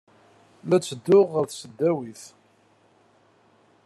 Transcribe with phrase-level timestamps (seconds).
[0.67, 2.23] La ttedduɣ ɣer tesdawit.